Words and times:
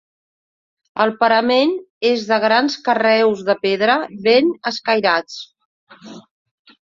El 1.03 1.11
parament 1.23 1.73
és 2.11 2.23
de 2.31 2.39
grans 2.45 2.77
carreus 2.87 3.43
de 3.51 3.55
pedra 3.67 3.99
ben 4.29 4.49
escairats. 4.73 5.37